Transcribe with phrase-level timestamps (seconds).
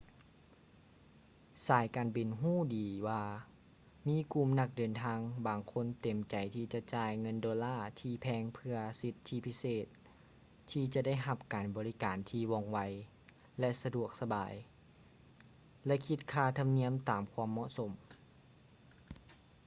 [1.65, 3.23] ສາຍການບິນຮູ້ດີວ່າ
[4.07, 9.85] ມີກຸ່ມນັກເດີນທາງບາງຄົນເຕັມໃຈທີ່ຈະຈ່າຍເງິນໂດລາທີ່ແພງເພຶ່ອສິດທິພິເສດ
[10.71, 12.79] ທີ່ຈະໄດ້ຮັບການບໍລິການທີ່ວ່ອງໄວ
[13.59, 14.53] ແລະ ສະດວກສະບາຍ
[15.85, 17.91] ແລະ ຄິດຄ່າທຳນຽມຕາມຄວາມເໝາະສົມ